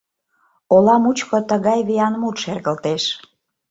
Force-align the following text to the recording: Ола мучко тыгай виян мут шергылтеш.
Ола 0.73 0.95
мучко 1.03 1.37
тыгай 1.49 1.79
виян 1.87 2.13
мут 2.21 2.35
шергылтеш. 2.43 3.03